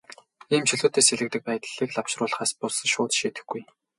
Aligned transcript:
Ийм 0.53 0.63
чөлөөтэй 0.67 1.03
сэлгэдэг 1.05 1.41
байдал 1.47 1.69
асуудлыг 1.71 1.95
лавшруулахаас 1.97 2.51
бус, 2.59 2.75
шууд 2.91 3.11
шийдэхгүй. 3.17 3.61